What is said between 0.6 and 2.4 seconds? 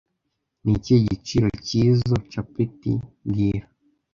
Ni ikihe giciro cyizoi